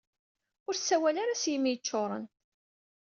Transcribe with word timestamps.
Ur 0.67 0.75
ssawal 0.77 1.15
ara 1.23 1.41
s 1.41 1.43
yimi 1.51 1.69
yeččuṛen! 1.71 2.25